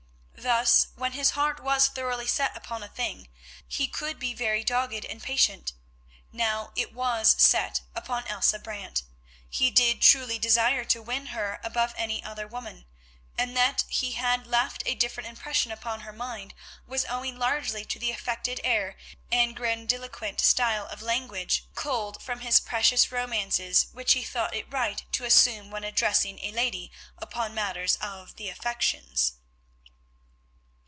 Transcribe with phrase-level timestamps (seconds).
[0.43, 3.29] Thus, when his heart was thoroughly set upon a thing,
[3.67, 5.73] he could be very dogged and patient.
[6.31, 9.03] Now it was set upon Elsa Brant,
[9.47, 12.85] he did truly desire to win her above any other woman,
[13.37, 16.55] and that he had left a different impression upon her mind
[16.87, 18.97] was owing largely to the affected air
[19.31, 25.03] and grandiloquent style of language culled from his precious romances which he thought it right
[25.11, 29.33] to assume when addressing a lady upon matters of the affections.